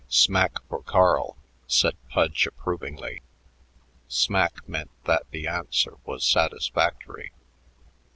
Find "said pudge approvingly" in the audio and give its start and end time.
1.67-3.21